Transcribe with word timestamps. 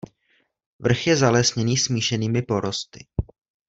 Vrch 0.79 1.07
je 1.07 1.17
zalesněný 1.17 1.77
smíšenými 1.77 2.41
porosty. 2.41 3.05